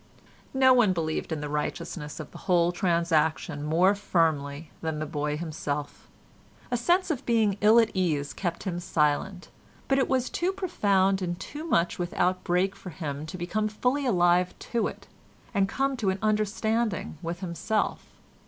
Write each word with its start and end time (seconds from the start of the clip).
No 0.55 0.73
one 0.73 0.93
believed 0.93 1.31
in 1.31 1.41
the 1.41 1.47
righteousness 1.47 2.19
of 2.19 2.31
the 2.31 2.39
whole 2.49 2.71
transaction 2.71 3.61
more 3.63 3.93
firmly 3.93 4.71
than 4.81 4.97
the 4.97 5.05
boy 5.05 5.37
himself; 5.37 6.07
a 6.71 6.75
sense 6.75 7.11
of 7.11 7.23
being 7.23 7.55
ill 7.61 7.77
at 7.79 7.91
ease 7.93 8.33
kept 8.33 8.63
him 8.63 8.79
silent, 8.79 9.49
but 9.87 9.99
it 9.99 10.07
was 10.09 10.27
too 10.31 10.53
profound 10.53 11.21
and 11.21 11.39
too 11.39 11.63
much 11.65 11.99
without 11.99 12.43
break 12.43 12.75
for 12.75 12.89
him 12.89 13.27
to 13.27 13.37
become 13.37 13.67
fully 13.67 14.07
alive 14.07 14.57
to 14.73 14.87
it, 14.87 15.05
and 15.53 15.69
come 15.69 15.95
to 15.97 16.09
an 16.09 16.17
understanding 16.23 17.19
with 17.21 17.41
himself. 17.41 18.03